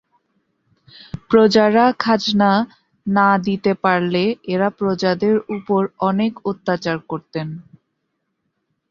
[1.29, 2.51] প্রজারা খাজনা
[3.05, 7.47] না দিতে পারলে এরা প্রজাদের উপর অনেক অত্যাচার করতেন।